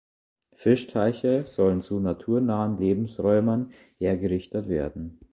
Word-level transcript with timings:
Fischteiche 0.55 1.45
sollen 1.45 1.81
zu 1.81 1.99
naturnahen 1.99 2.79
Lebensräumen 2.79 3.71
hergerichtet 3.99 4.67
werden. 4.67 5.19